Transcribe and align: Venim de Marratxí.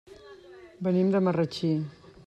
Venim 0.87 1.13
de 1.17 1.23
Marratxí. 1.27 1.71